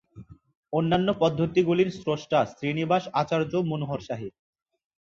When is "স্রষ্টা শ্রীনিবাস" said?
1.91-3.03